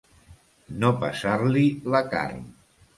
No 0.85 0.91
pesar-li 1.05 1.65
la 1.97 2.05
carn. 2.17 2.47